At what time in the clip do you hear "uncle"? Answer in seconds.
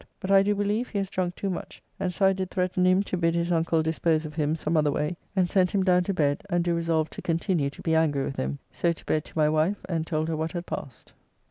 3.51-3.83